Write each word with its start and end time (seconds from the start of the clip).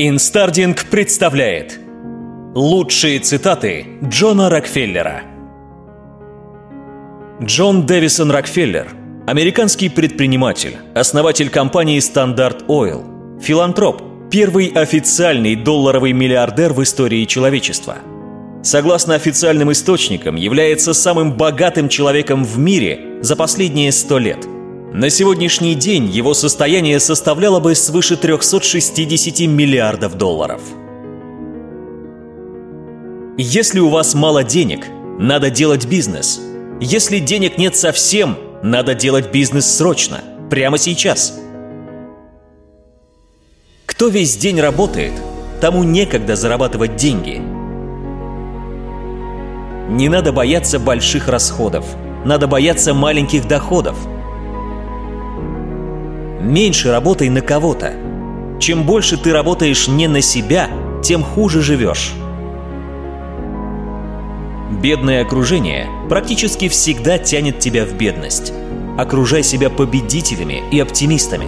Инстардинг 0.00 0.84
представляет 0.84 1.80
Лучшие 2.54 3.18
цитаты 3.18 3.84
Джона 4.04 4.48
Рокфеллера 4.48 5.22
Джон 7.42 7.84
Дэвисон 7.84 8.30
Рокфеллер– 8.30 8.92
американский 9.26 9.88
предприниматель, 9.88 10.76
основатель 10.94 11.50
компании 11.50 11.98
Standard 11.98 12.64
Oil, 12.68 13.40
филантроп, 13.40 14.00
первый 14.30 14.68
официальный 14.68 15.56
долларовый 15.56 16.12
миллиардер 16.12 16.74
в 16.74 16.82
истории 16.84 17.24
человечества. 17.24 17.96
Согласно 18.62 19.16
официальным 19.16 19.72
источникам, 19.72 20.36
является 20.36 20.94
самым 20.94 21.36
богатым 21.36 21.88
человеком 21.88 22.44
в 22.44 22.56
мире 22.56 23.18
за 23.20 23.34
последние 23.34 23.90
сто 23.90 24.18
лет– 24.18 24.46
на 24.92 25.10
сегодняшний 25.10 25.74
день 25.74 26.06
его 26.06 26.32
состояние 26.32 26.98
составляло 26.98 27.60
бы 27.60 27.74
свыше 27.74 28.16
360 28.16 29.40
миллиардов 29.40 30.16
долларов. 30.16 30.62
Если 33.36 33.80
у 33.80 33.90
вас 33.90 34.14
мало 34.14 34.44
денег, 34.44 34.86
надо 35.18 35.50
делать 35.50 35.86
бизнес. 35.86 36.40
Если 36.80 37.18
денег 37.18 37.58
нет 37.58 37.76
совсем, 37.76 38.38
надо 38.62 38.94
делать 38.94 39.30
бизнес 39.30 39.66
срочно, 39.66 40.20
прямо 40.50 40.78
сейчас. 40.78 41.38
Кто 43.84 44.08
весь 44.08 44.36
день 44.36 44.58
работает, 44.58 45.12
тому 45.60 45.82
некогда 45.82 46.34
зарабатывать 46.34 46.96
деньги. 46.96 47.42
Не 49.90 50.08
надо 50.08 50.32
бояться 50.32 50.78
больших 50.78 51.28
расходов, 51.28 51.84
надо 52.24 52.46
бояться 52.46 52.94
маленьких 52.94 53.46
доходов– 53.46 53.98
Меньше 56.40 56.92
работай 56.92 57.28
на 57.30 57.40
кого-то. 57.40 57.94
Чем 58.60 58.84
больше 58.84 59.16
ты 59.16 59.32
работаешь 59.32 59.88
не 59.88 60.06
на 60.06 60.20
себя, 60.20 60.70
тем 61.02 61.22
хуже 61.22 61.62
живешь. 61.62 62.12
Бедное 64.80 65.22
окружение 65.22 65.88
практически 66.08 66.68
всегда 66.68 67.18
тянет 67.18 67.58
тебя 67.58 67.84
в 67.84 67.94
бедность. 67.94 68.52
Окружай 68.96 69.42
себя 69.42 69.70
победителями 69.70 70.62
и 70.70 70.78
оптимистами. 70.78 71.46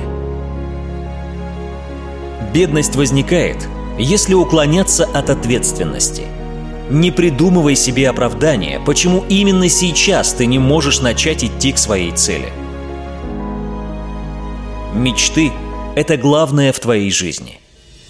Бедность 2.52 2.96
возникает, 2.96 3.68
если 3.98 4.34
уклоняться 4.34 5.04
от 5.04 5.30
ответственности. 5.30 6.22
Не 6.90 7.12
придумывай 7.12 7.76
себе 7.76 8.08
оправдания, 8.08 8.80
почему 8.84 9.24
именно 9.28 9.68
сейчас 9.68 10.32
ты 10.32 10.46
не 10.46 10.58
можешь 10.58 11.00
начать 11.00 11.44
идти 11.44 11.70
к 11.70 11.78
своей 11.78 12.10
цели– 12.10 12.48
Мечты– 14.94 15.52
это 15.94 16.16
главное 16.16 16.72
в 16.72 16.80
твоей 16.80 17.12
жизни. 17.12 17.60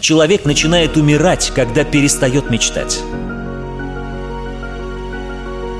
Человек 0.00 0.47
начинает 0.47 0.97
умирать, 0.97 1.53
когда 1.55 1.84
перестает 1.84 2.50
мечтать. 2.50 3.00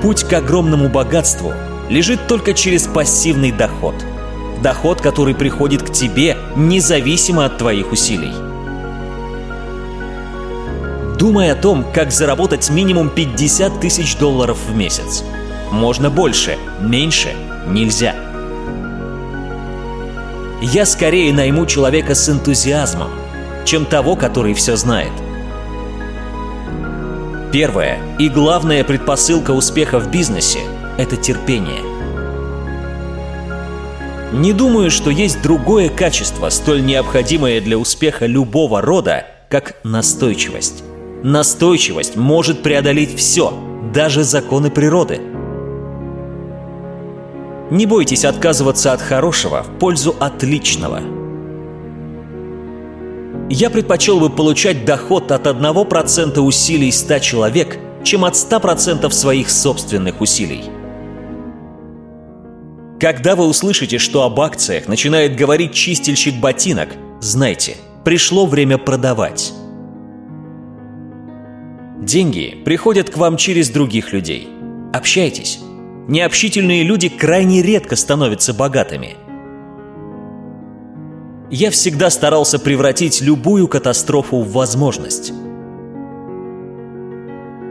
Путь 0.03 0.23
к 0.23 0.33
огромному 0.33 0.89
богатству 0.89 1.53
лежит 1.89 2.27
только 2.27 2.53
через 2.53 2.85
пассивный 2.85 3.51
доход. 3.51 3.95
Доход, 4.61 5.01
который 5.01 5.33
приходит 5.33 5.81
к 5.81 5.91
тебе 5.91 6.37
независимо 6.55 7.45
от 7.45 7.57
твоих 7.57 7.91
усилий. 7.91 8.31
Думай 11.17 11.51
о 11.51 11.55
том, 11.55 11.83
как 11.91 12.11
заработать 12.11 12.69
минимум 12.69 13.09
50 13.09 13.79
тысяч 13.79 14.17
долларов 14.17 14.59
в 14.67 14.75
месяц. 14.75 15.23
Можно 15.71 16.11
больше, 16.11 16.57
меньше 16.79 17.33
нельзя. 17.67 18.30
Я 20.61 20.85
скорее 20.85 21.33
найму 21.33 21.65
человека 21.65 22.13
с 22.13 22.29
энтузиазмом, 22.29 23.09
чем 23.65 23.83
того, 23.83 24.15
который 24.15 24.53
все 24.53 24.75
знает. 24.75 25.11
Первая 27.51 27.97
и 28.19 28.29
главная 28.29 28.83
предпосылка 28.83 29.51
успеха 29.51 29.99
в 29.99 30.11
бизнесе– 30.11 30.59
это 30.99 31.17
терпение. 31.17 31.81
Не 34.33 34.53
думаю, 34.53 34.91
что 34.91 35.09
есть 35.09 35.41
другое 35.41 35.89
качество, 35.89 36.49
столь 36.49 36.85
необходимое 36.85 37.59
для 37.59 37.79
успеха 37.79 38.27
любого 38.27 38.81
рода, 38.81 39.25
как 39.49 39.77
настойчивость. 39.83 40.83
Настойчивость 41.23 42.15
может 42.15 42.61
преодолеть 42.61 43.17
все, 43.17 43.51
даже 43.91 44.23
законы 44.23 44.69
природы– 44.69 45.21
не 47.71 47.85
бойтесь 47.85 48.25
отказываться 48.25 48.93
от 48.93 49.01
хорошего 49.01 49.63
в 49.63 49.79
пользу 49.79 50.15
отличного. 50.19 51.01
Я 53.49 53.69
предпочел 53.69 54.19
бы 54.19 54.29
получать 54.29 54.85
доход 54.85 55.31
от 55.31 55.47
1% 55.47 56.39
усилий 56.39 56.91
100 56.91 57.19
человек, 57.19 57.77
чем 58.03 58.25
от 58.25 58.33
100% 58.35 59.09
своих 59.11 59.49
собственных 59.49 60.21
усилий. 60.21 60.63
Когда 62.99 63.35
вы 63.35 63.47
услышите, 63.47 63.97
что 63.97 64.23
об 64.23 64.39
акциях 64.39 64.87
начинает 64.87 65.35
говорить 65.35 65.73
чистильщик 65.73 66.35
ботинок, 66.35 66.89
знайте, 67.19 67.77
пришло 68.03 68.45
время 68.45 68.77
продавать. 68.77 69.53
Деньги 71.99 72.57
приходят 72.65 73.09
к 73.09 73.17
вам 73.17 73.37
через 73.37 73.69
других 73.69 74.11
людей. 74.11 74.49
Общайтесь, 74.93 75.59
Необщительные 76.07 76.83
люди 76.83 77.09
крайне 77.09 77.61
редко 77.61 77.95
становятся 77.95 78.53
богатыми. 78.53 79.15
Я 81.51 81.69
всегда 81.69 82.09
старался 82.09 82.59
превратить 82.59 83.21
любую 83.21 83.67
катастрофу 83.67 84.39
в 84.41 84.51
возможность. 84.51 85.31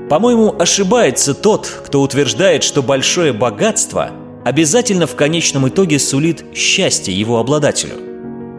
По-моему, 0.08 0.54
ошибается 0.58 1.34
тот, 1.34 1.66
кто 1.86 2.02
утверждает, 2.02 2.62
что 2.62 2.82
большое 2.82 3.32
богатство 3.32 4.10
обязательно 4.44 5.06
в 5.06 5.16
конечном 5.16 5.68
итоге 5.68 5.98
сулит 5.98 6.44
счастье 6.54 7.14
его 7.14 7.38
обладателю. 7.38 7.94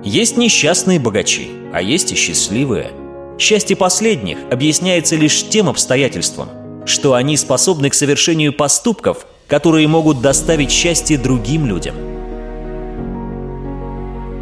Есть 0.03 0.37
несчастные 0.37 0.99
богачи, 0.99 1.49
а 1.73 1.81
есть 1.81 2.11
и 2.11 2.15
счастливые. 2.15 2.91
Счастье 3.37 3.75
последних 3.75 4.37
объясняется 4.49 5.15
лишь 5.15 5.47
тем 5.49 5.69
обстоятельством, 5.69 6.49
что 6.85 7.13
они 7.13 7.37
способны 7.37 7.89
к 7.89 7.93
совершению 7.93 8.53
поступков, 8.53 9.25
которые 9.51 9.85
могут 9.89 10.21
доставить 10.21 10.71
счастье 10.71 11.17
другим 11.17 11.65
людям. 11.65 11.93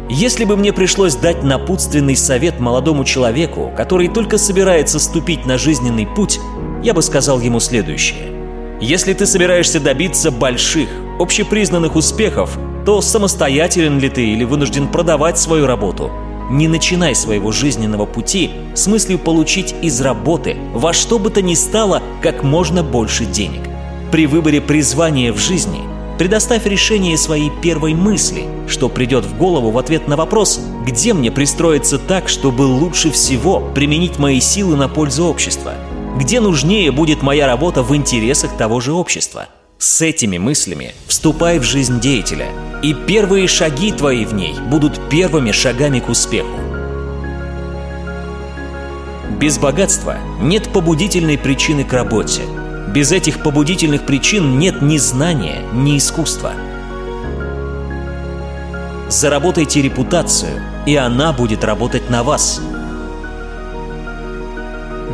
Если 0.08 0.44
бы 0.44 0.56
мне 0.56 0.72
пришлось 0.72 1.16
дать 1.16 1.42
напутственный 1.42 2.14
совет 2.14 2.60
молодому 2.60 3.04
человеку, 3.04 3.72
который 3.76 4.06
только 4.06 4.38
собирается 4.38 5.00
ступить 5.00 5.46
на 5.46 5.58
жизненный 5.58 6.06
путь, 6.06 6.38
я 6.84 6.94
бы 6.94 7.02
сказал 7.02 7.40
ему 7.40 7.58
следующее. 7.58 8.78
Если 8.80 9.12
ты 9.12 9.26
собираешься 9.26 9.80
добиться 9.80 10.30
больших, 10.30 10.88
общепризнанных 11.18 11.96
успехов, 11.96 12.56
то 12.86 13.00
самостоятелен 13.00 13.98
ли 13.98 14.10
ты 14.10 14.24
или 14.24 14.44
вынужден 14.44 14.86
продавать 14.86 15.40
свою 15.40 15.66
работу? 15.66 16.12
Не 16.50 16.68
начинай 16.68 17.16
своего 17.16 17.50
жизненного 17.50 18.06
пути 18.06 18.52
с 18.74 18.86
мыслью 18.86 19.18
получить 19.18 19.74
из 19.82 20.00
работы 20.00 20.56
во 20.72 20.92
что 20.92 21.18
бы 21.18 21.30
то 21.30 21.42
ни 21.42 21.54
стало 21.54 22.00
как 22.22 22.44
можно 22.44 22.84
больше 22.84 23.24
денег. 23.24 23.69
При 24.10 24.26
выборе 24.26 24.60
призвания 24.60 25.32
в 25.32 25.38
жизни 25.38 25.82
предоставь 26.18 26.66
решение 26.66 27.16
своей 27.16 27.48
первой 27.62 27.94
мысли, 27.94 28.42
что 28.66 28.88
придет 28.88 29.24
в 29.24 29.38
голову 29.38 29.70
в 29.70 29.78
ответ 29.78 30.08
на 30.08 30.16
вопрос, 30.16 30.60
где 30.84 31.14
мне 31.14 31.30
пристроиться 31.30 31.96
так, 31.96 32.28
чтобы 32.28 32.62
лучше 32.62 33.12
всего 33.12 33.60
применить 33.60 34.18
мои 34.18 34.40
силы 34.40 34.76
на 34.76 34.88
пользу 34.88 35.26
общества, 35.26 35.74
где 36.18 36.40
нужнее 36.40 36.90
будет 36.90 37.22
моя 37.22 37.46
работа 37.46 37.84
в 37.84 37.94
интересах 37.94 38.56
того 38.56 38.80
же 38.80 38.92
общества. 38.92 39.46
С 39.78 40.02
этими 40.02 40.38
мыслями 40.38 40.92
вступай 41.06 41.60
в 41.60 41.62
жизнь 41.62 42.00
деятеля, 42.00 42.48
и 42.82 42.92
первые 42.92 43.46
шаги 43.46 43.92
твои 43.92 44.24
в 44.24 44.34
ней 44.34 44.54
будут 44.68 45.08
первыми 45.08 45.52
шагами 45.52 46.00
к 46.00 46.08
успеху. 46.08 46.58
Без 49.38 49.56
богатства 49.58 50.16
нет 50.42 50.68
побудительной 50.72 51.38
причины 51.38 51.84
к 51.84 51.92
работе– 51.92 52.42
без 52.92 53.12
этих 53.12 53.42
побудительных 53.42 54.04
причин 54.04 54.58
нет 54.58 54.82
ни 54.82 54.98
знания, 54.98 55.62
ни 55.72 55.96
искусства. 55.96 56.52
Заработайте 59.08 59.80
репутацию, 59.80 60.60
и 60.86 60.96
она 60.96 61.32
будет 61.32 61.64
работать 61.64 62.10
на 62.10 62.24
вас. 62.24 62.60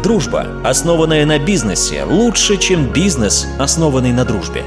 Дружба, 0.03 0.47
основанная 0.65 1.27
на 1.27 1.39
бизнесе, 1.39 2.05
лучше, 2.05 2.57
чем 2.57 2.93
бизнес, 2.93 3.47
основанный 3.59 4.13
на 4.13 4.25
дружбе. 4.25 4.63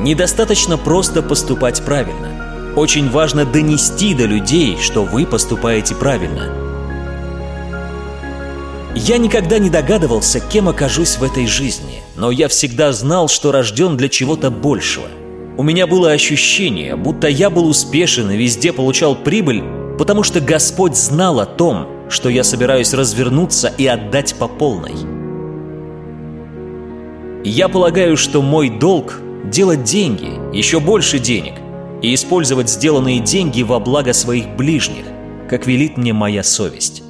Недостаточно 0.00 0.78
просто 0.78 1.22
поступать 1.22 1.82
правильно. 1.84 2.74
Очень 2.76 3.10
важно 3.10 3.44
донести 3.44 4.14
до 4.14 4.24
людей, 4.24 4.78
что 4.80 5.04
вы 5.04 5.26
поступаете 5.26 5.94
правильно– 5.94 6.50
я 8.96 9.18
никогда 9.18 9.58
не 9.58 9.70
догадывался, 9.70 10.40
кем 10.40 10.68
окажусь 10.68 11.16
в 11.16 11.22
этой 11.22 11.46
жизни, 11.46 12.02
но 12.16 12.30
я 12.30 12.48
всегда 12.48 12.92
знал, 12.92 13.28
что 13.28 13.52
рожден 13.52 13.96
для 13.96 14.08
чего-то 14.08 14.50
большего. 14.50 15.06
У 15.56 15.62
меня 15.62 15.86
было 15.86 16.10
ощущение, 16.10 16.96
будто 16.96 17.28
я 17.28 17.50
был 17.50 17.66
успешен 17.66 18.30
и 18.30 18.36
везде 18.36 18.72
получал 18.72 19.14
прибыль 19.14 19.62
потому 19.98 20.22
что 20.22 20.40
Господь 20.40 20.96
знал 20.96 21.40
о 21.40 21.46
том, 21.46 21.86
что 22.08 22.28
я 22.28 22.44
собираюсь 22.44 22.94
развернуться 22.94 23.72
и 23.76 23.86
отдать 23.86 24.34
по 24.36 24.48
полной. 24.48 24.94
Я 27.44 27.68
полагаю, 27.68 28.16
что 28.16 28.42
мой 28.42 28.68
долг– 28.68 29.20
делать 29.44 29.84
деньги, 29.84 30.56
еще 30.56 30.80
больше 30.80 31.18
денег, 31.18 31.54
и 32.02 32.12
использовать 32.14 32.68
сделанные 32.68 33.20
деньги 33.20 33.62
во 33.62 33.78
благо 33.78 34.12
своих 34.12 34.48
ближних, 34.56 35.04
как 35.48 35.66
велит 35.66 35.96
мне 35.96 36.12
моя 36.12 36.42
совесть. 36.42 37.02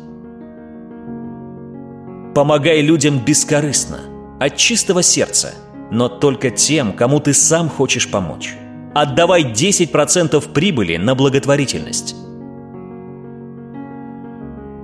Помогай 2.37 2.83
людям 2.83 3.19
бескорыстно, 3.19 4.01
от 4.39 4.59
чистого 4.59 5.03
сердца, 5.03 5.55
но 5.91 6.11
только 6.11 6.51
тем, 6.51 6.93
кому 6.93 7.19
ты 7.19 7.33
сам 7.33 7.71
хочешь 7.71 8.11
помочь. 8.11 8.53
Отдавай 8.95 9.43
10% 9.43 10.53
прибыли 10.53 10.99
на 10.99 11.15
благотворительность. 11.15 12.15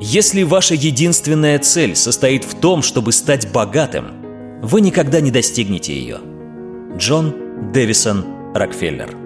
Если 0.00 0.44
ваша 0.44 0.72
единственная 0.72 1.58
цель 1.58 1.94
состоит 1.94 2.44
в 2.44 2.58
том, 2.58 2.80
чтобы 2.80 3.12
стать 3.12 3.52
богатым, 3.52 4.62
вы 4.62 4.80
никогда 4.80 5.20
не 5.20 5.30
достигнете 5.30 5.92
ее. 5.92 6.20
Джон 6.96 7.34
Дэвисон 7.74 8.24
Рокфеллер 8.54 9.21